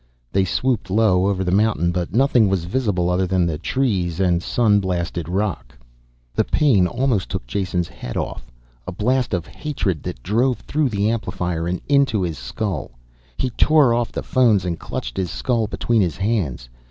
[0.31, 4.41] They swooped low over the mountain, but nothing was visible other than the trees and
[4.41, 5.77] sun blasted rock.
[6.33, 8.51] The pain almost took Jason's head off.
[8.87, 12.93] A blast of hatred that drove through the amplifier and into his skull.
[13.37, 16.67] He tore off the phones, and clutched his skull between his hands.